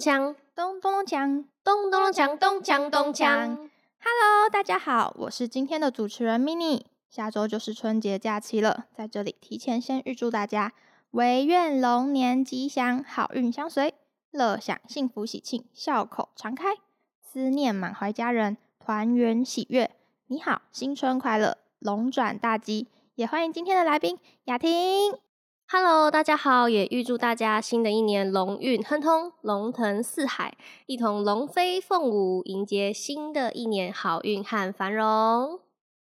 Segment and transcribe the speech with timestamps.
[0.00, 3.68] 锵，咚咚咚锵咚咚咚锵，咚锵咚锵。
[4.00, 6.84] ！Hello，大家好，我是今天的主持人 mini。
[7.10, 10.72] 下周就是春节假期了，在这里提前先预祝大家
[11.10, 13.92] 唯愿龙年吉祥，好运相随，
[14.30, 16.76] 乐享幸福喜庆，笑口常开，
[17.22, 19.90] 思念满怀家人，团圆喜悦。
[20.28, 22.88] 你好，新春快乐，龙转大吉！
[23.16, 25.29] 也欢迎今天的来宾雅婷。
[25.72, 30.56] Hello，大家好，也预祝大家新的一年龙运亨通，龙腾四海，
[30.86, 35.60] 一同龙飞凤舞，迎接新的一年好运和繁荣。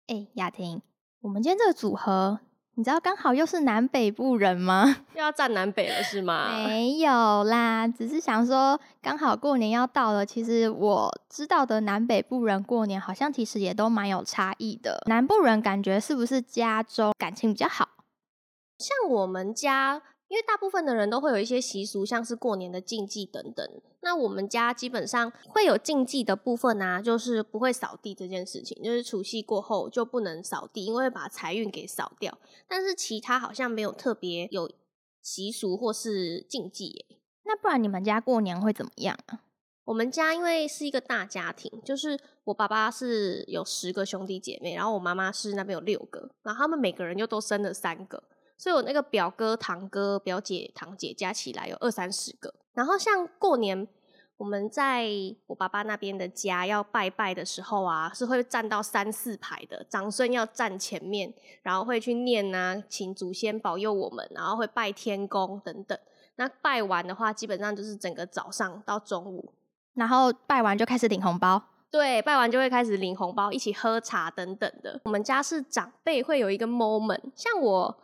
[0.06, 0.80] 哎，雅婷，
[1.20, 2.40] 我们今天这个组合，
[2.76, 4.96] 你知道刚好又是南北部人吗？
[5.14, 6.64] 又要站南北了是吗？
[6.66, 10.24] 没有啦，只是想说，刚好过年要到了。
[10.24, 15.02] 其实我知道的南北部人过年好像其实也都蛮有差异的。
[15.04, 17.86] 南部人感觉是不是家中感情比较好？
[18.80, 23.64] 像我们家，因为大部分的人都会有一些习俗，像是过年的禁忌等等。
[24.00, 32.38] 那我们家基本上会有禁忌的部分啊，就是不会扫地这件事情，就是除夕过后就不能扫地，因为会把财运给扫掉。
[32.66, 34.72] 但是其他好像没有特别有
[35.20, 37.06] 习俗或是禁忌耶。
[37.44, 39.42] 那不然你们家过年会怎么样啊？
[39.84, 48.22] 我们家因为是一个大家庭，就是我爸爸是有十个兄弟姐妹，然后我妈妈是那边有六个，然后他们每个人又都生了三个，
[48.60, 52.52] 所以我那个表哥、堂哥、表姐、堂姐加起来有二三十个。
[52.74, 53.88] 然后像过年，
[54.36, 55.08] 我们在
[55.46, 65.98] 我爸爸那边的家要拜拜的时候啊，是会站到三四排的，长孙要站前面，然后会去念啊，请祖先保佑我们，然后会拜天公等等。
[66.36, 69.54] 那拜完的话，基本上就是整个早上到中午，
[69.94, 71.62] 然后拜完就开始领红包。
[71.90, 75.00] 对，拜完就会开始领红包，一起喝茶等等的。
[75.04, 77.98] 我们家是长辈会有一个 moment，像我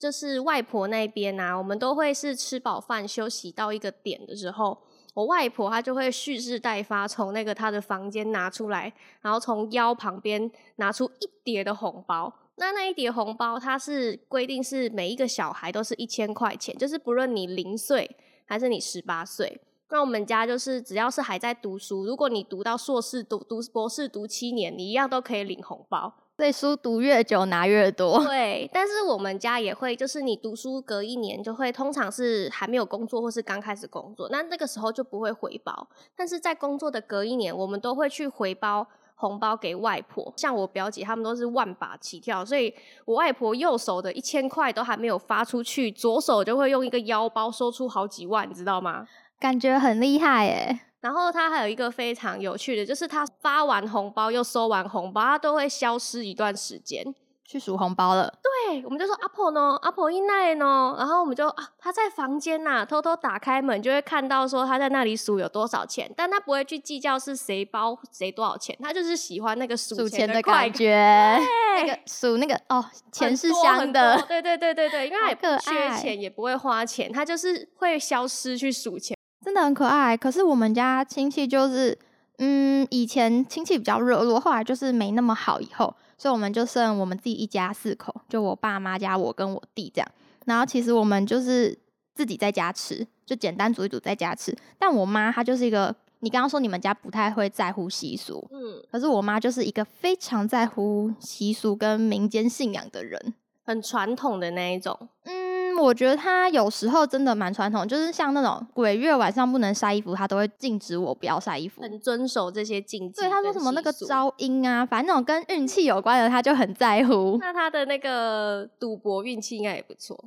[0.00, 4.78] 就是外婆那边啊，我们都会是吃饱饭休息到一个点的时候，
[5.12, 12.34] 我外婆她就会蓄势待发，从那个她的房间拿出来，然后从腰旁边拿出一叠的红包。
[12.56, 18.16] 那那一叠红包，它是规定是每一个小孩都是一千块钱，就是不论你零岁
[18.46, 19.60] 还是你十八岁。
[19.90, 26.14] 那我们家就是只要是还在读书，如果你读到硕士、读读博士、读七年，你一样都可以领红包。
[26.40, 28.24] 所以书读越久拿越多。
[28.24, 35.86] 对，但是我们家也会，就是你读书隔一年就会，通常是还没有工作或是刚开始工作，那那个时候就不会回包。
[36.16, 38.86] 但是在工作的隔一年，我们都会去回包
[39.16, 40.32] 红包给外婆。
[40.34, 42.72] 像我表姐他们都是万把起跳，所以
[43.04, 49.06] 我外婆右手的一千块都还没有发出去，左手就会用一个腰包收出好几万，你知道吗？
[49.38, 50.86] 感觉很厉害哎。
[51.00, 57.14] 然后他还有一个非常有趣的，就是他发完红包又收完红包，他都会消失一段时间。
[57.42, 71.40] 去数红包了，对，我们就说阿婆呢，阿婆一奈呢，然后我们就啊，他在房间呐、偷偷打开门就会看到说他在那里数有多少钱，但他不会去计较是谁包谁多少钱，他就是喜欢那个数数钱的快感觉，
[71.82, 79.16] 那个数那个哦，钱是香的，对对对对对，因为他也不缺钱，也不会花钱，他就是会消失去数钱。
[79.44, 80.16] 真的很可爱。
[80.16, 81.98] 可是我们家亲戚就是，
[82.38, 90.08] 嗯，以前亲戚比较热络，后来就是没那么好，以后，所以我们就剩我们自己一家四口，就我爸妈加我跟我弟这样。
[90.46, 91.78] 然后其实我们就是
[92.14, 94.56] 自己在家吃，就简单煮一煮在家吃。
[94.78, 103.34] 但我妈她就是一个，你刚刚说你们家不太会在乎习俗，嗯，可是我妈就是一个非常在乎习俗跟民间信仰的人。
[103.62, 104.98] 很传统的那一种。
[105.24, 105.39] 嗯，
[105.76, 111.82] 我觉得他有时候真的蛮传统，就是像那种鬼月晚上不能晒衣服，他都会禁止我不要晒衣服。
[111.82, 113.20] 很遵守这些禁忌。
[113.20, 117.36] 对，他说什么那个，招阴啊，反正那种跟运气有关的，他就很在乎。
[117.40, 120.18] 那他的那个赌博运气应该也不错。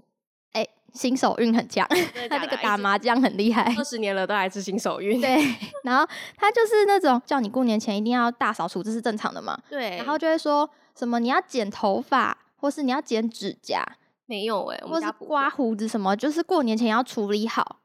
[0.52, 1.88] 哎、新手运很强，
[2.30, 3.74] 他那个打麻将很厉害。
[3.78, 5.20] 二十年了都还是新手运。
[5.20, 5.36] 对，
[5.84, 9.58] 然后他就是那种叫你过年前一定要大扫除，这是正常的嘛。
[9.70, 13.84] 对，然后就会说什么你要剪头发，或是你要剪指甲，
[14.26, 17.80] 没有哎、我或们家不会是刮胡子什么，就是过年前要处理好。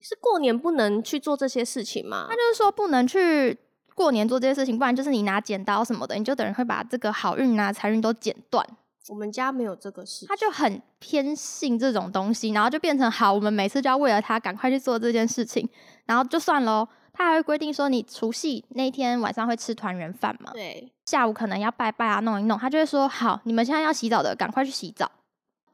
[0.00, 2.34] 是过年不能去做这些事情吗他？
[2.34, 3.58] 就是说不能去
[3.94, 8.64] 过年做这些事情，不然就是你拿剪刀什么的，你就等于会把这个好运啊、财运都剪断。
[9.08, 10.28] 我们家没有这个事情。
[10.28, 15.68] 他就很偏信这种东西，然后就变成好，我们每次就要为了他赶快去做这件事情，
[16.06, 16.86] 然后就算喽。
[17.10, 20.52] 他还会规定说，你除夕那天晚上会吃团圆饭嘛？
[20.52, 22.56] 对，下午可能要拜拜啊，弄一弄。
[22.56, 25.10] 他就会说，好，你们现在要洗澡的，赶快去洗澡。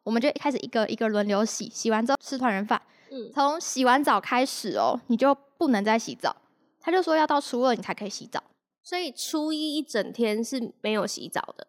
[0.04, 2.80] 我们就开始一个一个轮流洗，洗完之后吃团圆饭。
[3.10, 6.36] 嗯，从洗完澡开始哦，你就不能再洗澡。
[6.80, 8.42] 他就说要到初二你才可以洗澡。
[8.82, 11.66] 所以初一一整天是没有洗澡的。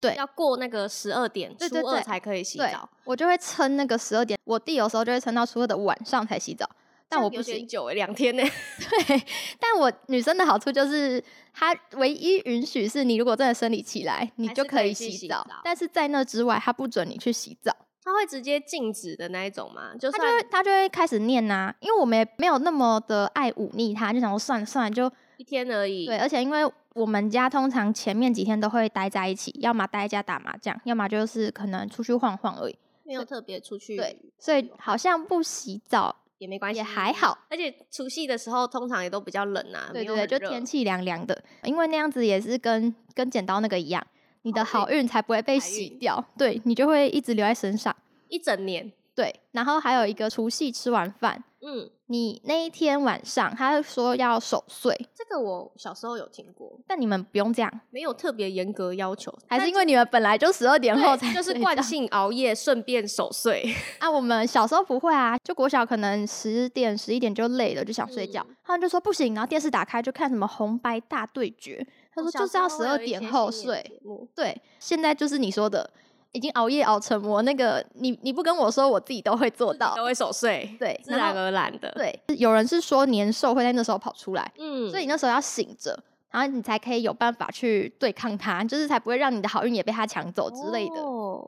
[0.00, 2.88] 对要过那个十二点，初二才可以洗澡。
[3.04, 6.68] 我就会撑那个十二点，我弟有时候就会撑到初二的晚上才洗澡。
[7.08, 7.66] 但我不行。
[7.66, 8.42] 久哎，两天呢。
[9.06, 9.22] 对，
[9.58, 11.22] 但我女生的好处就是，
[11.52, 17.74] 她唯一允许是你如果真的生理期来，你就可以洗澡但是在那之外，她不准你去洗澡。
[18.06, 19.94] 他会直接禁止的那一种吗？
[19.98, 26.04] 就他就会他就会开始念呐、因为我们也没有那么的爱忤逆他，就想说算了算了，就一天而已。
[26.04, 26.18] 对。
[26.18, 32.76] 而且因为我们家通常前面几天都会待在一起，要么待在家打麻将，要么就是可能出去晃晃而已。
[33.04, 37.38] 没有特别出去，对，所以好像不洗澡也没关系，也还好。
[37.48, 44.06] 而且除夕的时候通常也都比较冷啊，对对对，就天气凉凉的，因为那样子也是跟跟剪刀那个一样，
[44.42, 47.96] 你的好好运才不会被洗掉，对你就会一直留在身上。
[48.28, 48.92] 一整年。
[49.14, 63.64] 对，然后还有一个除夕吃完饭，嗯，你那一天晚上他说要守岁，这个我小时候有听过，但你们不用这样，没有特别严格要求，但还是因为你们本来就十二点后才就是惯性熬夜，顺便守岁。
[64.00, 64.10] 啊。
[64.10, 68.56] 我们小时候不会啊，就国小可能十点十一点就累了，就想睡觉，嗯。
[68.64, 74.00] 他们就说不行，然后电视打开就看什么红白大对决，他说就是要十二点后睡
[74.34, 75.88] 对，现在就是你说的，
[76.34, 79.94] 已经熬夜熬成魔，那个你你不跟我说，我自己都会做到。
[79.94, 85.96] 都会守岁，对，自然而然的。，对，有人是说年兽会在那时候跑出来，嗯，所以你那时候要醒着，
[86.30, 91.00] 然后你才可以有办法去对抗它，就是才不会让你的好运也被它抢走之类的。
[91.00, 91.46] 哦，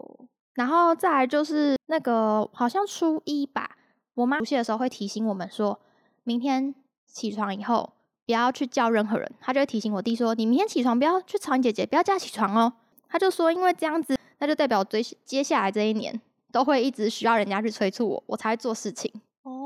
[0.55, 3.77] 然后再来就是那个好像初一吧，
[4.15, 5.79] 我妈除夕的时候会提醒我们说，
[6.23, 6.73] 明天
[7.07, 7.93] 起床以后
[8.25, 12.73] 不要去叫任何人，她就会提醒我弟说，你明天起床不要去吵你姐姐，不要叫她起床哦。
[13.09, 16.21] 她就说，因为这样子，那就代表追接下来这一年
[16.53, 19.13] 都会一直需要人家去催促我，我才会做事情。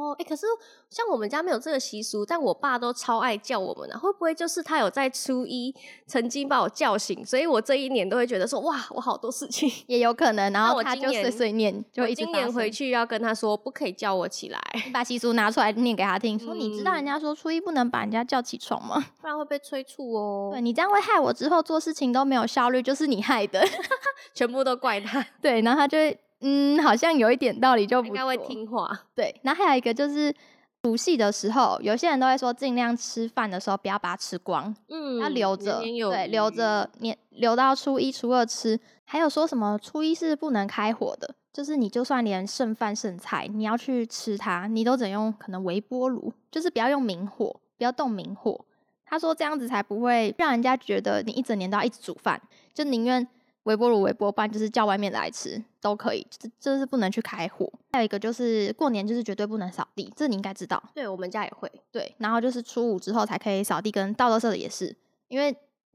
[0.00, 0.46] 哦，哎、可是
[0.88, 3.98] 像我们家没有这个习俗，但我爸都超爱叫我们啊。
[3.98, 5.74] 会不会就是他有在初一
[6.06, 9.70] 曾经把我叫醒，所以我这一年都会觉得说，哇，我好多事情。
[9.86, 19.04] 也有可能，然后他就碎碎念，就我一直今年回去要跟他说，不可以叫我起来，你把习俗拿出来念给他听，说你知道人嗯家说初一不能把人家叫起床吗？
[19.20, 20.50] 不然会被催促哦。
[20.52, 23.64] 对你这样会害我之后做事情都没有效率，就是你害的。
[24.32, 28.36] 全部都怪他， 对，然后他就会嗯，好像有一点道理就不应该会。
[28.38, 29.06] 听话。
[29.14, 30.34] 对，然后还有一个就是
[30.82, 38.80] 除夕的时候，有些人都会说尽量吃饭的时候不要把它吃光，嗯，要留年着，对，留余着年留到初一、初二吃。
[39.04, 48.64] 还有说什么初一是不能开火的，就是你就算连剩饭剩菜，你要去吃它，你都只能用可能微波炉，就是不要用明火，不要动明火。
[49.04, 52.40] 他说这样子才不会让人家觉得你一整年都要一直煮饭，
[52.72, 53.26] 就宁愿
[53.64, 57.70] 微波炉、微波饭，就是叫外面来吃都可以，这这是不能去开火。
[57.92, 60.82] 还有一个就是过年就是绝对不能扫地，这你应该知道。
[60.94, 64.96] 对我们家也会，对，然后就是初五之后才可以扫地跟倒垃圾的也是，
[65.28, 65.52] 因为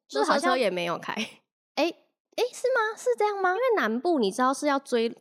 [0.08, 1.26] 就是好像也没有开，因
[1.76, 2.98] 哎哎是吗？
[2.98, 3.50] 是这样吗？
[3.50, 5.14] 因为南部你知道是要追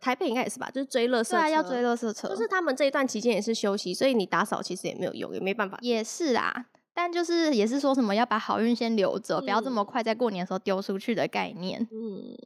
[0.00, 5.78] 台北应该也是吧，就是追垃圾车，对啊，要追垃圾车，就是他们这一段期间也是休息，所以你打扫其实也没有用，也没办法。
[5.80, 6.66] 也是啦。
[6.94, 11.80] 但就是也是说什么要把好运先留着，不要这么嗯快在过年的时候丢出去的概念。
[11.90, 12.36] 嗯，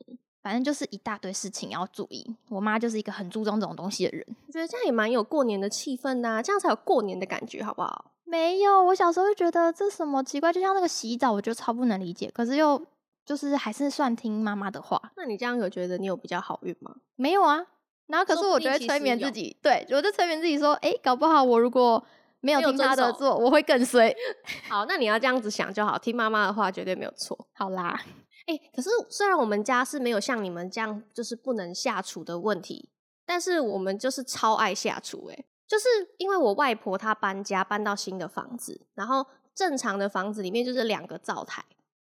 [0.42, 2.24] 反正就是一大堆事情要注意。
[2.48, 4.24] 我妈就是一个很注重这种东西的人。
[4.46, 8.12] 我觉得这样也蛮有过年的气氛呐、这样才有过年的感觉，好不好？
[8.24, 12.30] 没有，我小时候就觉得这什么奇怪，就像那个洗澡，我就超不能理解。
[12.32, 12.80] 可是又
[13.24, 15.00] 就是还是算听妈妈的话。
[15.16, 16.94] 那你这样有觉得你有比较好运吗？
[17.16, 17.66] 没有啊，
[18.06, 22.04] 然后可是我觉得催眠自己，对我就催眠自己说，哎、搞不好我如果
[22.46, 24.14] 没有听他的做，我会更衰。
[24.70, 27.36] 好，那你要这样子想就好，听妈妈的话绝对没有错。
[27.52, 28.00] 好啦，
[28.46, 32.88] 哎、可是虽然我们家是没有像你们这样就是不能下厨的问题，
[33.26, 35.26] 但是我们就是超爱下厨。
[35.32, 35.88] 哎，就是
[36.18, 41.64] 因为我外婆她搬家搬到新的房子，然后正常的房子里面就是两个灶台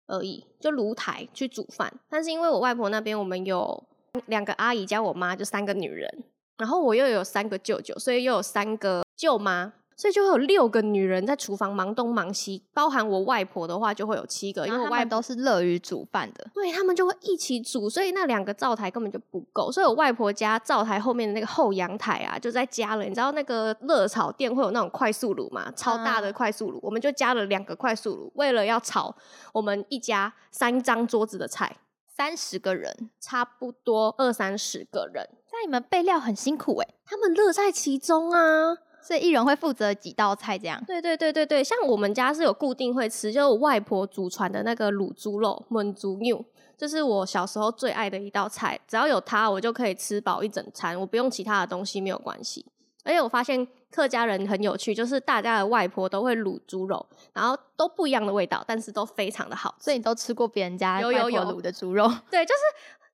[0.07, 1.93] 而已，就炉台去煮饭。
[2.09, 3.83] 但是因为我外婆那边我们有
[4.27, 6.23] 两个阿姨加我妈，就三个女人，
[6.57, 9.73] 然后我又有三个舅舅，所以又有三个舅妈。
[10.01, 16.43] 所以就会有六个女人在厨房忙东忙西，包含我外婆的话就会有七个，因为我外婆都是乐于煮饭的。
[16.55, 19.71] 对他们就会一起煮，所以那两个灶台根本就不够。
[19.71, 23.03] 所以我外婆家灶台后面的那个后阳台啊，就在加了。
[23.03, 25.71] 你知道那个热炒店会有那种快速炉嘛？
[25.75, 29.15] 超大的嗯快速炉，我们就加了两个快速炉，为了要炒
[29.53, 31.77] 我们一家三张桌子的菜，
[32.07, 38.77] 三十个人，差不多二三十个人，在你们备料很辛苦哎、他们乐在其中啊。
[39.01, 40.81] 所以一人会负责几道菜这样。
[40.85, 46.43] 对对对对对，像我们家是有固定会吃，就是我外婆祖传的那个卤猪肉焖猪肉，
[46.77, 52.65] 就是我小时候最爱的一道菜，只要有它，我就可以吃饱一整餐，我不用其他的东西没有关系。
[53.03, 57.03] 而且我发现客家人很有趣，就是大家的外婆都会卤猪肉，
[57.33, 59.85] 然后都不一样的味道，但是都非常的好吃。
[59.85, 62.07] 所以你都吃过别人家外婆有有有卤的猪肉？
[62.29, 62.61] 对，就是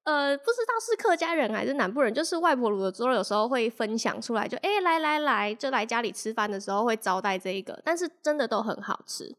[0.07, 9.35] 呃，不知道是客家人还是南部人，就是外婆卤的猪肉有时候会分享出来，就哎、来来来，就来家里吃饭的时候会招待这一个，但是真的都很好吃。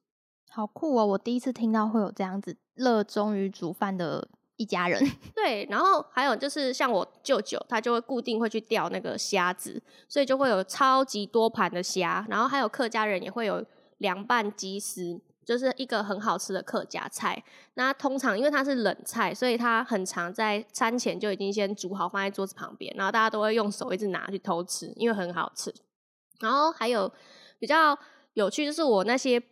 [0.50, 1.06] 好酷哦！
[1.06, 5.02] 我第一次听到会有这样子热衷于煮饭的一家人。
[5.34, 12.26] 对，然后还有就是像我舅舅，他就会固定会去钓那个虾子，所以就会有超级多盘的虾。
[12.28, 13.64] 然后还有客家人也会有
[13.96, 15.18] 凉拌鸡丝，
[15.49, 17.43] 就是一个很好吃的客家菜。
[17.73, 25.75] 那通常因为它是冷菜，所以它很常在餐前就已经先煮好放在桌子旁边，然后大家都会用手一直拿去偷吃，因为很好吃。
[26.40, 27.11] 然后还有
[27.59, 27.99] 比较
[28.35, 29.43] 有趣，就是我那些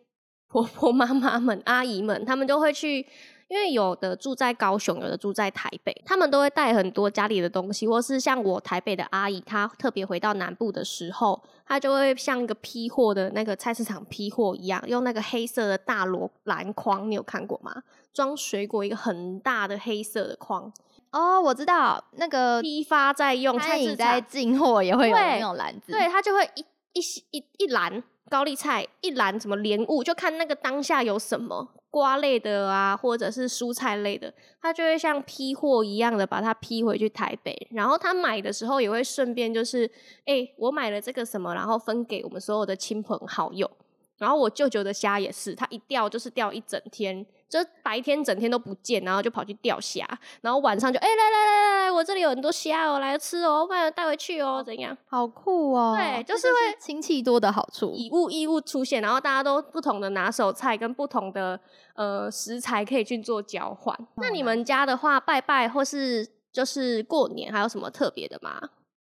[0.49, 3.07] 婆婆妈妈们、阿姨们，他们都会去，
[3.49, 17.83] 因为有的住在高雄，有的住在台北，他们都会带很多家里的东西，或是像我台北的阿姨，她特别回到南部的时候，她就会像一个批货的那个菜市场批货一样，用那个黑色的大罗篮筐，你有看过吗？
[18.13, 20.73] 装水果一个很大的黑色的筐，
[21.13, 25.93] 哦，我知道那个批发在用菜市在场，进货也会有对那种篮子。
[25.93, 27.01] 对，他就会一一
[27.31, 37.57] 一一篮高丽菜，一篮什么莲雾，就看那个当下有什么瓜类的啊，或者是蔬菜类的，他就会像批货一样的把它批回去台北。
[37.71, 39.91] 然后他买的时候也会顺便就是，
[40.27, 43.71] 哎、我买了这个什么，然后分给我们所有的亲朋好友。
[44.19, 50.07] 然后我舅舅的虾也是，他一钓就是钓一整天，就是白天整天都不见，然后就跑去钓虾，
[50.41, 54.97] 然后晚上就哎、来来来来来，我这里有很多虾哦，来吃哦，不然带回去哦，怎样？
[55.07, 55.97] 好酷哦！
[55.97, 57.93] 这对就是会亲戚多的好处。
[57.95, 61.59] 以物易物出现，然后大家都不同的拿手菜跟不同的
[61.95, 63.97] 呃食材可以去做交换。
[64.17, 68.61] 那你们家的话，拜拜或是就是过年还有什么特别的吗？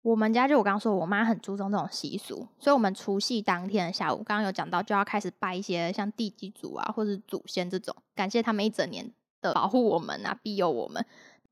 [0.01, 11.05] 我们家就我刚刚说，我妈很注重这种习俗，所以我们除夕当天的下午，刚刚有讲到，就要开始拜一些像地基主啊，或者祖先这种，感谢他们一整年的保护我们啊，庇佑我们。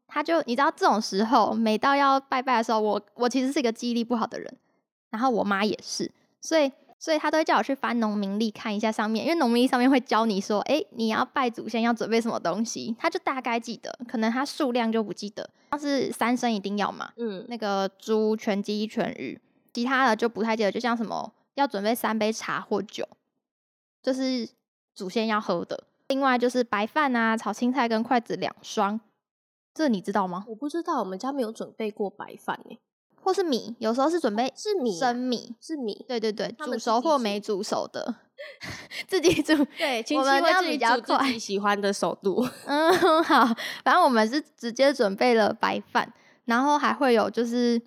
[0.07, 4.57] 他就你知道，这种时候，每到要拜拜的时候，我我其实是一个记忆力不好的人，
[5.11, 19.39] 然后我妈也是，所以所以他都会叫我去翻农民历看一下上面，因为农民历上面会教你说，哎，你要拜祖先要准备什么东西，他就大概记得，可能他数量就不记得，像是三生一定要嘛，嗯，那个猪、全鸡、全鱼，
[19.73, 20.71] 其他的就不太记得。
[20.71, 23.07] 就像什么要准备三杯茶或酒，
[24.03, 24.49] 就是
[24.93, 25.85] 祖先要喝的。
[26.09, 28.99] 另外就是白饭啊，炒青菜跟筷子两双，
[29.73, 30.43] 这你知道吗？
[30.49, 32.77] 我不知道，我们家没有准备过白饭呢、
[33.21, 35.55] 或是米，有时候是准备是米啊生米。
[35.61, 38.15] 是米，对对对，煮熟或没煮熟的，
[39.07, 39.53] 自己煮。
[39.77, 42.47] 对，亲我们要比较快煮自己喜欢的熟度。
[42.65, 43.45] 嗯， 好，
[43.83, 46.13] 反正我们是直接准备了白饭，
[46.45, 47.81] 然后还会有就是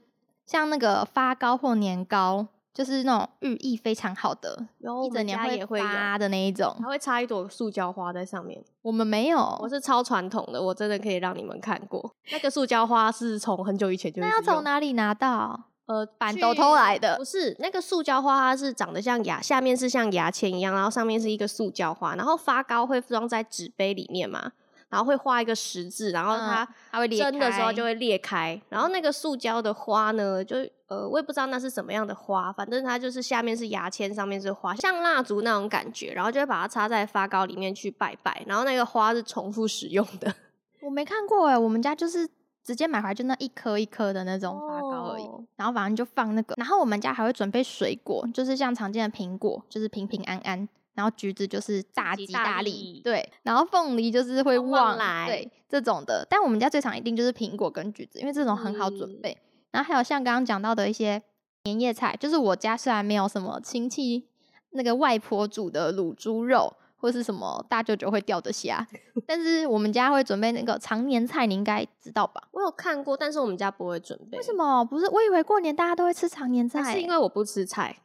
[0.46, 6.74] 像那个发糕或年糕，就是那种寓意非常好的，然后一整年也会有，发的那一种。
[6.80, 8.62] 还会插一朵塑胶花在上面。
[8.80, 12.14] 我们没有我，是超传统的，我真的可以让你们看过。
[12.30, 15.68] 那个塑胶花是从很久以前就那要从哪里拿到？
[15.86, 24.52] 呃板豆偷来的不是那个塑胶花，它是长得像牙，下面是像牙签一样，然后上面是一个塑胶花，然后发糕会装在纸杯里面嘛，
[24.92, 40.30] 然后会画一个十字，然后它嗯它会裂蒸的时候就会裂开，然后那个塑胶的花呢，就呃我也不知道那是什么样的花，反正它就是下面是牙签，上面是花，像蜡烛那种感觉，然后就会把它插在发糕里面去拜拜，然后那个花是重复使用的。
[40.84, 42.28] 我没看过哎，我们家就是
[42.62, 50.68] 直接买回来就那一颗一颗的那种发糕而已，哦然后反正就放那个，然后我们家还会准备水果，就是像常见的苹果，就是平平安安。
[50.94, 56.26] 然后橘子就是大吉吉大利对，然后凤梨就是会旺来对这种的。
[56.28, 59.38] 但我们家最常一定就是苹果跟橘子，因为这种很好准嗯备。
[59.70, 61.22] 然后还有像刚刚讲到的一些
[61.64, 64.28] 年夜菜，就是我家虽然没有什么亲戚
[64.70, 68.86] 那个外婆煮的卤猪肉，或是什么大舅舅会钓的虾，
[69.26, 72.48] 但是我们家会准备那个常年菜，你应该知道吧？
[72.52, 74.36] 我有看过，但是我们家不会准备。
[74.36, 75.08] 为什么不是？
[75.08, 78.02] 我以为过年大家都会吃常年菜欸，是因为我不吃菜，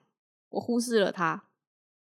[0.52, 1.44] 我忽视了它。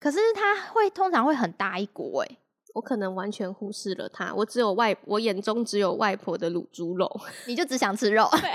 [0.02, 2.38] 可是它会通常会很大一锅哎，
[2.74, 7.08] 我可能完全忽视了它，我只有外，我眼中只有外婆的卤猪肉。
[7.46, 8.28] 你就只想吃肉。
[8.32, 8.42] 对，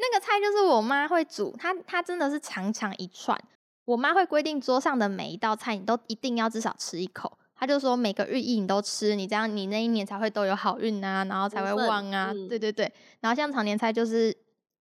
[0.00, 3.38] 那个菜就是我妈会煮，她她真的是长长一串。
[3.84, 7.36] 我妈会规定桌上的每一道菜，你都一定要至少吃一口。
[7.54, 12.32] 她就说每个寓意你都吃，你这样你那一年才会都有好运啊，然后才会旺啊。
[12.32, 12.90] 嗯对对对。
[13.20, 14.34] 然后像常年菜就是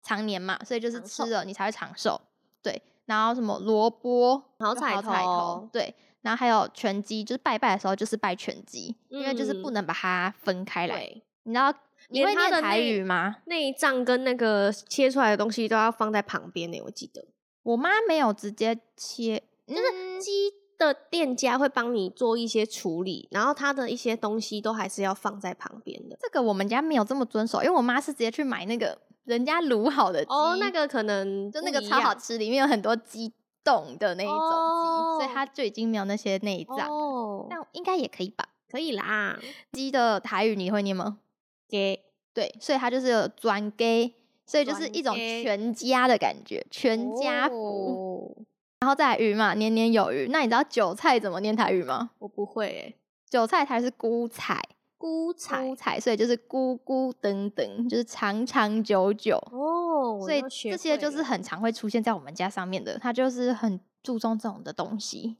[0.04, 2.20] 常年嘛，所以就是吃了你才会长寿。
[2.62, 2.80] 对。
[3.06, 5.94] 然后什么萝卜、就好彩彩头对。
[6.22, 11.06] 然后还有拳鸡，就是拜拜的时候就是拜拳鸡，因为就是不嗯能把它分开来。
[11.42, 11.70] 你知道
[12.08, 13.36] 你连会念台语吗？
[13.44, 17.26] 内脏跟那个切出来的东西都要放在旁边呢，我记得。
[17.62, 26.16] 我妈没有直接切，就是嗯鸡的店家会帮你做一些处理，然后他的一些东西都还是要放在旁边的。
[26.18, 38.48] 这个我们家没有这么遵守，因为我妈是直接去买那个人家卤好的鸡，哦，那个可能就那个超好吃，里面有很多鸡冻的那一种鸡，所以哦它就已经没有那些内脏，哦，那应该也可以吧？
[38.70, 39.38] 可以啦，
[39.72, 41.18] 鸡的台语你会念吗？
[41.68, 44.12] 给对，所以它就是有转给，
[44.46, 48.34] 所以就是一种全家的感觉，全家福。
[48.38, 48.44] 哦
[48.80, 50.28] 然后再来鱼嘛，年年有余。
[50.30, 52.10] 那你知道韭菜怎么念台语吗？
[52.18, 52.94] 我不会诶，
[53.30, 54.60] 韭菜台是菇菜，
[55.04, 59.36] 菇彩所以就是咕咕等等，就是长长久久。
[59.52, 65.36] 哦，所以这些就是很常会出现在我们家上面的，它就是很注重这种的东西。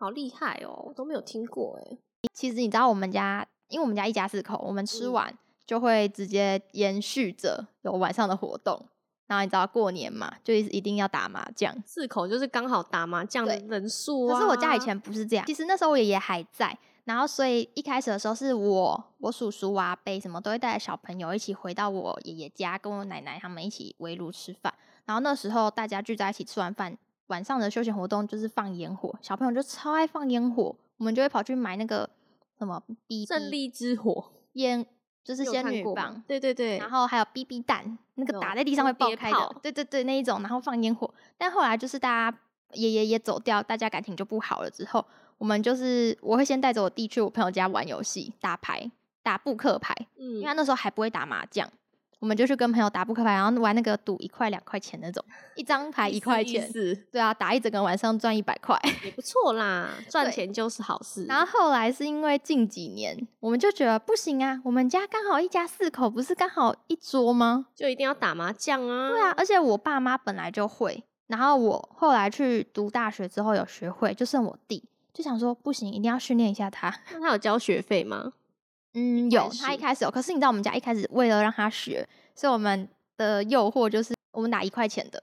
[0.00, 1.98] 好厉害哦，我都没有听过哎。
[2.34, 8.84] 其实你知道我们家，因为我们家一家四口，我们吃嗯完就会直接延续着有晚上的活动。
[9.28, 11.72] 然后你知道过年嘛，就一一定要打麻将。
[11.86, 14.34] 四口就是刚好打麻将的人数啊。
[14.34, 16.76] 可是我家以前不是这样，其实那时候我爷爷还在，
[17.08, 24.74] 然后所以一开始的时候是我、我叔叔啊、伯什么都会带着小朋友一起回到我爷爷家，跟我奶奶他们一起围炉吃饭。
[25.06, 26.98] 然后那时候大家聚在一起吃完饭，
[27.28, 32.10] 晚上的休闲活动就是放烟火，小朋友就超爱放烟火，我们就会跑去买那个
[32.58, 34.84] 什么 B 胜利之火烟，
[35.24, 41.10] 就是仙女棒，对对对，然后还有 BB 弹，那个打在地上会爆开的炮，对对对，那一种，然后放烟火。
[41.38, 42.38] 但后来就是大家
[42.74, 45.02] 爷爷也走掉，大家感情就不好了之后，
[45.38, 48.90] 我们就是我会先带着我弟去我朋友家玩游戏，打牌，
[49.22, 51.70] 打扑克牌，嗯因为他嗯，那时候还不会打麻将，
[52.18, 58.76] 我们就去跟朋友打扑克牌，然后玩那个赌一块两块钱那种，一张牌一块钱，是对啊，打一整个晚上赚一百块。
[59.04, 61.24] 也不错啦， 赚对钱就是好事。
[61.26, 67.66] 然后后来是因为近几年，我们就觉得不行啊，我们家刚好一家四口，不是刚好一桌吗？
[67.76, 69.08] 就一定要打麻将啊。
[69.08, 74.82] 对啊，，而且我爸妈本来就会，然后我后来去读大学之后有学会，就剩我弟，
[75.18, 76.96] 就想说不行，一定要训练一下他。
[77.10, 78.34] 那他有交学费吗？
[78.94, 85.20] 嗯，有，他一始开始有，可是你知道我们家一开始为了让他学，所以我们的诱惑就是我们打一块钱的，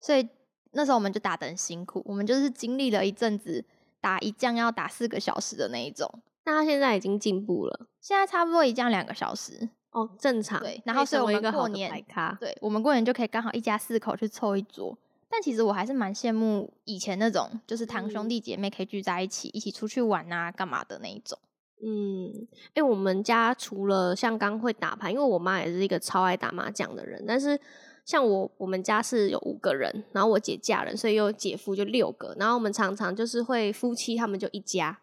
[0.00, 0.26] 所以
[0.72, 3.62] 那时候我们就打的很辛苦，我们就是经历了一阵子
[4.00, 6.10] 打一将要打四个小时的那一种，
[6.46, 9.68] 那他现在已经进步了现在差不多一将两个小时。
[9.90, 10.58] 哦，正常。
[10.60, 12.04] 对然后所以我们过年
[12.40, 14.96] 对我们过年就可以刚好一家四口去凑一桌。
[15.28, 21.38] 但其实我还是蛮羡慕以前那种，就是堂兄嗯弟姐妹可以聚在一起，一起出去玩啊，干嘛的那一种。
[21.82, 22.32] 嗯，
[22.74, 27.60] 因为我们家除了像刚会打牌，因为我妈也是一个超爱打麻将的人，但是
[28.04, 34.98] 像我我们家是有五个人，然后我姐嫁人，所以有姐夫就六个，然后我们常常就是会夫妻他们就一家，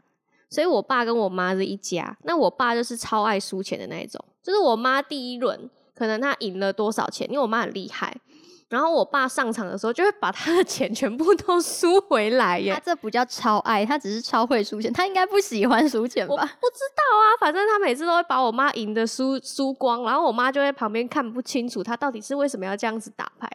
[0.49, 2.17] 所以我爸跟我妈是一家。
[2.23, 8.17] 那我爸就是超爱输钱的那一种，就是我妈第一轮可能他赢了多少钱，因为我妈很厉害。
[8.73, 12.79] 然后我爸上场的时候，就会把他的钱全部都 输回来耶他。
[12.79, 16.41] 这不叫超爱，他只是超会输钱，他应该不喜欢输钱我不？
[16.43, 23.47] 知道啊，反正他每次都会把我妈赢的输输光，然后我妈就在旁边看不清楚他到底是为什么要这样子打牌。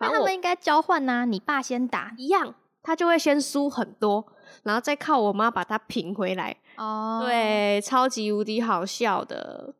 [0.00, 4.22] 那他们应该交换呐、你爸先打一样，他就会先输很多，
[4.64, 6.54] 然后再靠我妈把他平回来。
[6.76, 9.72] 哦，对，超级无敌好笑的。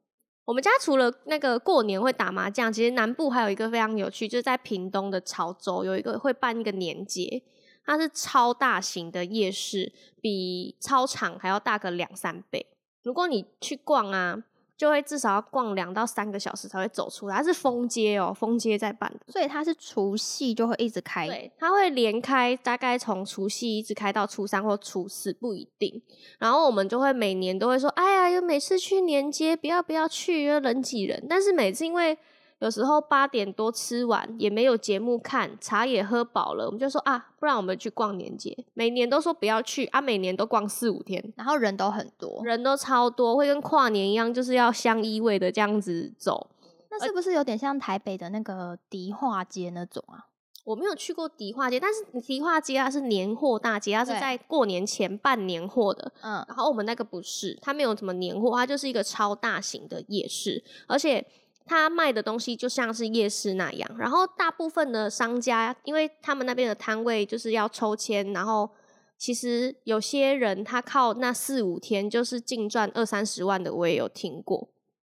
[0.44, 7.42] 我们家除了那个过年会打麻将，其实南部还有一个非常有趣，就是在屏东的潮州有一个会办一个年节，
[7.84, 12.66] 它是超大型的夜市，比操场还要大个两三倍。
[13.02, 14.42] 如果你去逛啊，
[14.82, 17.36] 就会至少要逛两到三个小时才会走出来。
[17.36, 19.32] 它是封街哦，封街在办的。
[19.32, 21.28] 所以它是除夕就会一直开。
[21.28, 26.02] 对，它会连开，大概从除夕一直开到初三或初四，不一定。
[26.40, 31.24] 然后我们就会每年都会说，哎呀，有每次去年街，不要不要去，因为人挤人。
[31.30, 32.18] 但是每次因为
[32.62, 38.56] 有时候八点多吃完也没有节目看，茶也喝饱了，我们就说啊，不然我们去逛年节。
[38.72, 46.50] 每年都说不要去啊，每年都逛四五天，然后人都很多，人都超多，会跟跨年一样，就是要相依偎的这样子走。
[46.88, 50.28] 那是不是有点像台北的那个迪化街那种啊？
[50.64, 56.12] 我没有去过迪化街，但是迪化街它是年货大街，它是在过年前办年货的。
[56.20, 61.26] 嗯，然后我们那个不是，它没有什么年货，它就是一个超大型的夜市，而且
[61.66, 63.90] 它卖的东西就像是夜市那样。
[63.98, 68.70] 然后大部分的商家，因为他们那边的摊位就是要抽签，然后
[69.18, 74.68] 其实有些人他靠那四五天就是净赚二三十万的，我也有听过，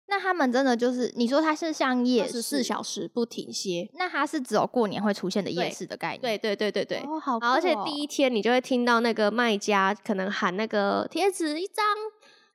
[0.07, 3.89] 那他们真的就是你说它是像夜市四小时不停歇。
[3.95, 6.21] 那它是只有过年会出现的夜市的概念。
[6.21, 11.85] 对对对对对，哦，好而且哦第一天你就会听到那个卖家可能喊那个贴纸一张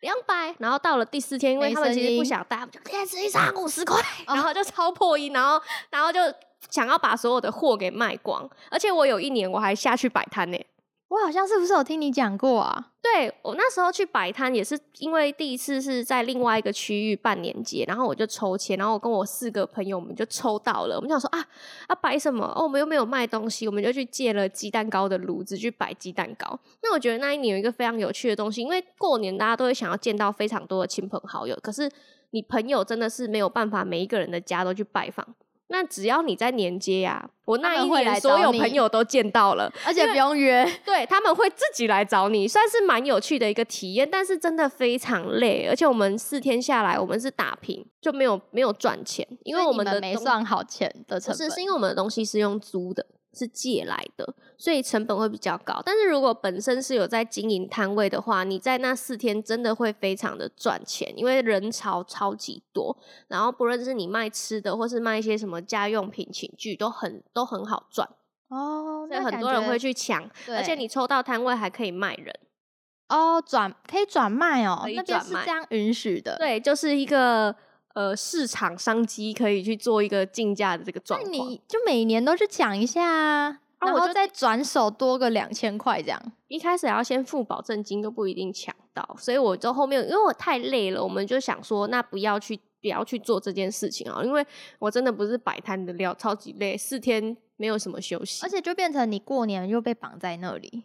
[0.02, 5.60] 两百，然后到了第四天，因为他们其实不想带，他们就天吃一张五十块， 然后就超破音，然后
[5.90, 6.20] 然后就
[6.70, 8.48] 想要把所有的货给卖光。
[8.70, 10.58] 而且我有一年我还下去摆摊呢，
[11.12, 12.88] 我好像是不是有听你讲过啊？
[13.02, 21.46] 对我那时候去摆摊也是因为第一次是在另外一个区域办年节，然后我就抽签，然后我跟我四个朋友我们就抽到了，我们想说啊
[21.86, 22.46] 啊摆什么？
[22.56, 26.58] 哦，我们又没有卖东西，我们就去借了鸡蛋糕的炉子去摆鸡蛋糕。
[26.82, 31.90] 那我觉得那一年有一个非常有趣的东西，因为过年大家都会想要见到非常多的亲朋好友，可是
[32.30, 35.26] 你朋友真的是没有办法每一个人的家都去拜访。
[35.72, 44.06] 那只要你在年接呀，我那一年所有朋友都见到了，而且不用约， 对他们会自己来找你，算是蛮有趣的一个体验。
[44.08, 53.06] 但是真的非常累，而且我们四天下来，我们是打平，就没有没有赚钱，因为我们的没算好钱的成本，是是因为我们的东西是用租的。
[53.34, 55.82] 是借来的，所以成本会比较高。
[55.84, 62.96] 但是如果本身是有在经营摊位的话，你在那四天真的会非常的赚钱，因为人潮超级多。
[63.28, 68.08] 然后不论是你卖吃的，或是卖一些什么家用品、寝具，都很都很好赚
[68.48, 69.06] 哦。
[69.08, 72.34] 所以很多人会去抢，而且你抽到摊位还可以卖人
[73.08, 76.36] 哦，转可以转卖哦，那边是这样允许的。
[76.38, 77.56] 对，就是一个。
[77.94, 86.32] 呃，市场商机可以去做一个竞价的这个状况，你就每年都去讲一下啊，然后再转手多个两千块这样。
[86.48, 94.46] 一开始要先付保证金都不一定抢到，所以我就后面因为我太累了，我们就想说，那不要去不要去做这件事情啊，因为
[94.78, 100.84] 我真的不是摆摊的料，超级累，四天没有什么休息，而且就变成你过年又被绑在那里。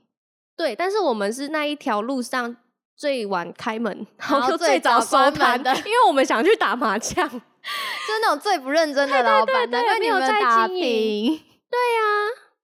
[0.57, 2.57] 对，但是我们是那一条路上。
[2.97, 11.37] 最晚开门，然后最早收摊的， 因为我们想去打麻将， 就是那种最不认真的老板，因为你们在经营。
[11.69, 12.03] 对呀，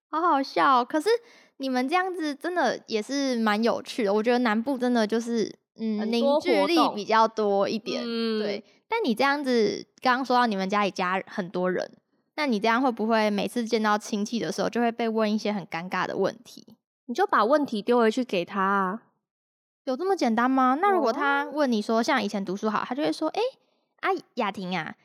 [0.09, 0.83] 好好笑。
[0.83, 1.09] 可是
[1.57, 4.13] 你们这样子真的也是蛮有趣的。
[4.13, 8.03] 我觉得南部真的就是嗯凝聚力比较多一点。
[8.39, 11.91] 对，但你这样子刚刚说到你们家里家很多人，
[12.37, 16.65] 那你这样会不会每次见到亲戚的时候就会被问一些很尴尬的问题？
[17.05, 19.01] 你就把问题丢回去给他。
[19.85, 20.77] 有这么简单吗？
[20.79, 23.41] 那如果他问你说，像以前读书好，他就会说：“哎，
[23.99, 24.95] 阿雅婷啊，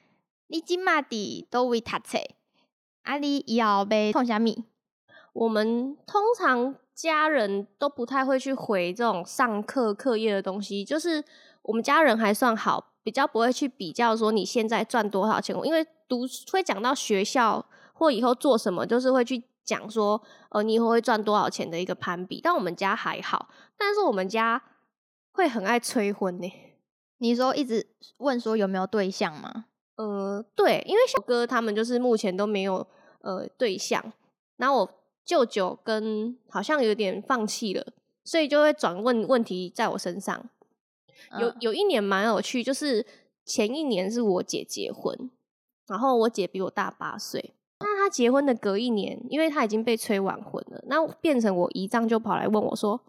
[0.47, 2.19] 你今嘛的都会读册，
[3.03, 4.65] 阿你以后被创虾米？”
[5.35, 11.25] 我们通常家人都不太会去回这种上课课业的东西，就是
[11.63, 16.21] 我们家人还算好，比较不会去比较说你现在赚多少钱，因为读
[16.53, 19.43] 会讲到学校或以后做什么，就是会去。
[19.69, 24.63] 讲说，呃，你以后会赚多少钱的一个攀比，但我们家还好，但是我们家
[25.39, 26.53] 会很爱催婚呢。
[27.19, 29.67] 你说一直问说有没有对象吗？
[29.95, 32.85] 呃，对，因为小哥他们就是目前都没有
[33.21, 34.13] 呃对象，
[34.57, 34.91] 然后我
[35.25, 37.87] 舅舅跟好像有点放弃了，
[38.25, 40.49] 所以就会转问问题在我身上。
[41.39, 43.07] 有有一年蛮有趣，就是
[43.45, 45.31] 前一年是我姐结婚，
[45.87, 47.55] 然后我姐比我大八岁。
[47.79, 53.01] 那她结婚的隔一年，因为她已经被催完婚了，那变成我姨丈就跑来问我说：“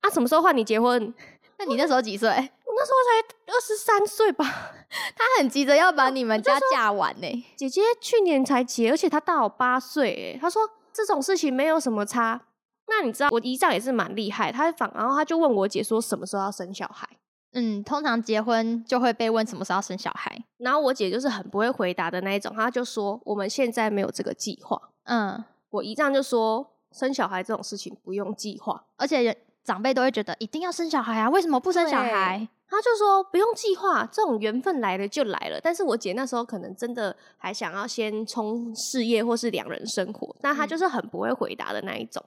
[0.00, 1.12] 啊，什么时候换你结婚？”
[1.58, 2.28] 那你那时候几岁？
[2.28, 4.44] 我那时候才二十三岁吧。
[5.16, 7.44] 他很急着要把你们家嫁完呢。
[7.56, 10.34] 姐姐去年才结，而且她大我八岁。
[10.34, 12.40] 哎，他说这种事情没有什么差。
[12.88, 17.08] 那你知道我姨丈也是蛮厉害，他反然后他就问我姐说什么时候要生小孩。
[17.52, 24.90] 嗯，通常结婚就会被问什么时候生小孩，然后我姐就是很不会回答的那一种，她就说我们现在没有这个计划。
[25.04, 32.48] 嗯，我姨丈就说生小孩这种事情不用计划，而且长辈都会觉得一定要生小孩啊，为什么不生小孩？
[32.68, 35.60] 他就说不用计划，这种缘分来了就来了。
[35.60, 42.24] 但是我姐那时候可能真的还想要先冲事业或是两人生活，那她就是很不会回答的那一种。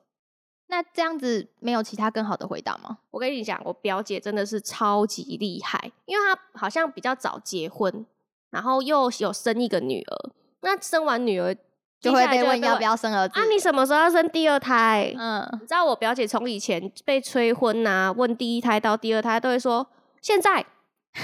[0.67, 2.99] 那这样子没有其他更好的回答吗？
[3.10, 8.06] 我跟你讲，我表姐真的是超级厉害，因为她好像比较早结婚，
[8.49, 10.32] 然后又有生一个女儿。
[10.62, 11.56] 那生完女儿
[12.02, 13.46] 就会被问要不要生儿子啊？
[13.46, 15.14] 你什么时候要生第二胎？
[15.18, 19.86] 嗯，你知道我表姐从以前被催婚呐，问第一胎到第二胎都会说
[20.22, 20.66] 现在，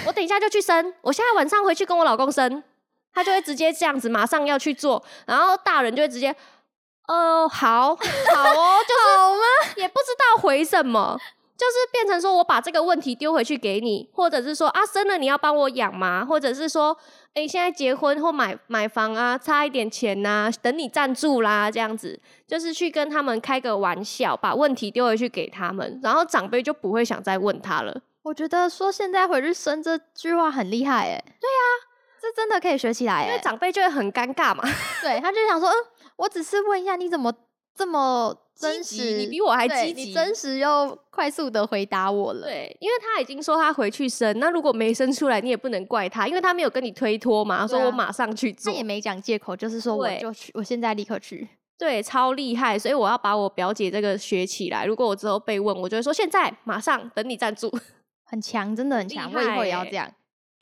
[0.06, 2.64] 我等一下就去生，我现在晚上回去跟我老公生，
[3.14, 6.36] 她就会直接这样子马上要去做，然后大人就会直接。
[7.08, 9.44] 哦，好好哦， 就是好吗？
[9.76, 11.16] 也不知道回什么，
[11.56, 16.26] 就是变成说我把这个问题丢回去给你，或者是说啊，生了你要帮我养吗？
[16.26, 16.98] 或者是说，
[17.36, 28.02] 哎，现在结婚或买买房啊，差一点钱呐，等你赞助啦，这样子，就是去跟他们开个玩笑，把问题丢回去给他们，然后长辈就不会想再问他了。
[28.24, 31.68] 我觉得说现在回去生这句话很厉害，哎，对啊，
[32.22, 34.64] 这真的可以学起来，因为长辈就会很尴尬嘛，
[35.02, 35.76] 对，他就想说，嗯。
[36.18, 37.30] 我只是问一下，你怎么
[37.76, 39.18] 这么真实？
[39.18, 42.48] 你比我还积极，真实又快速的回答我了。
[42.48, 48.72] 对，因为他已经说他回去生，那如果没生出来，你也不能怪他，因为他没有跟你推脱嘛，说我马上去做。
[48.72, 51.48] 他也没讲借口，就是说我就去，我现在立刻去。
[51.78, 54.86] 对，超厉害，所以我要把我表姐这个学起来。
[54.86, 57.70] 如果我之后被问，我就会说现在马上等你赞助，
[58.24, 60.10] 很强，真的很强，我以后也要这样。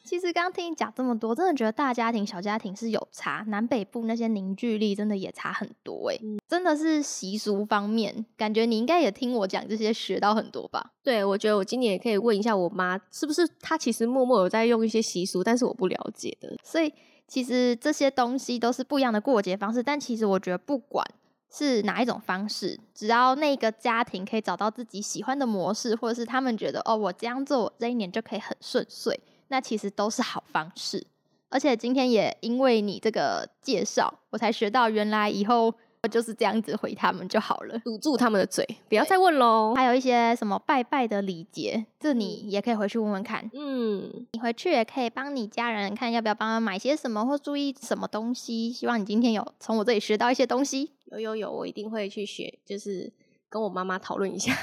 [0.04, 10.92] 其实刚刚听你讲这么多，真的觉得大家庭、小家庭是有差，南北部那些凝聚力真的也差很多哎，真的是习俗方面，感觉你应该也听我讲这些学到很多吧？
[11.02, 16.54] 对，我觉得我今年也可以问一下我妈，是不是她其实默默有在用一些习俗，但是我不了解的。
[16.64, 16.94] 所以
[17.26, 21.08] 其实这些东西都是不一样的过节方式，但其实我觉得不管
[21.50, 29.18] 是哪一种方式，只要那个家庭可以找到自己喜欢的模式，或者是他们觉得哦，我这样做，这一年就可以很顺遂。
[29.48, 31.06] 那其实都是好方式，
[31.50, 39.74] 而且今天也因为你这个介绍，我才学到原来以后我就是这样子回他们就好了，堵住他们的嘴，不要再问喽。
[39.76, 43.50] 还有一些什么拜拜的礼节，这你也可以回去问问看。
[43.54, 48.72] 嗯，你回去也可以帮你家人看要不要帮他买些什么或注意什么东西。
[48.72, 50.92] 希望你今天有从我这里学到一些东西。
[51.06, 53.14] 有有有，我一定会去学，就是
[53.48, 54.54] 跟我妈妈讨论一下。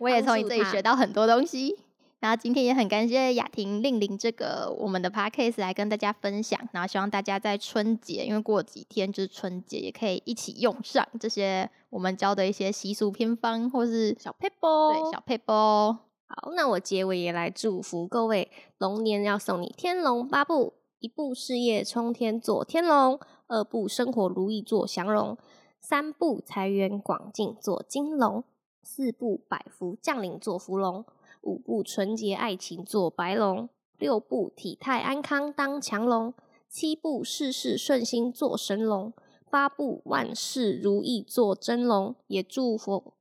[0.00, 1.76] 我也从你这里学到很多东西。
[2.22, 15.98] 然后今天也很感谢雅婷令令这个我们的 podcast 来跟大家分享，然后希望大家在春节，因为过几天就是春节，也可以一起用上这些我们教的一些习俗偏方或是小配波，对小配波。
[16.28, 25.36] 好，那我结尾也来祝福各位龙年要送你天龙八部：一步事业冲天做天龙，二步生活如意做祥龙，
[25.80, 28.44] 三步财源广进做金龙，
[28.84, 31.04] 四步百福降临做福龙。
[31.42, 36.32] 五步纯洁爱情做白龙，六步体态安康当强龙，
[36.68, 39.12] 七步事事顺心做神龙，
[39.50, 42.14] 八步万事如意做真龙。
[42.26, 43.12] 也祝福，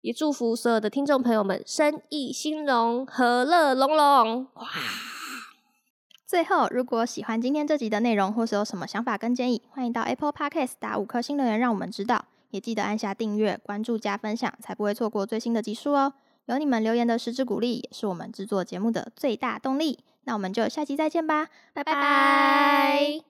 [0.00, 4.46] 也祝福所有的听众朋友们生意兴隆，和乐融融。
[4.54, 4.66] 哇！
[6.26, 12.26] 最后，如果喜欢今天这集的内容，或是有什么想法跟建议，欢迎到 Apple Podcast 打五颗星留言，让我们知道。
[12.50, 16.14] 也记得按下订阅、关注加分享，才不会错过最新的集数哦。
[16.50, 20.00] 有你们留言的实质鼓励，也是我们制作节目的最大动力。
[20.24, 23.20] 那我们就下期再见吧，拜拜。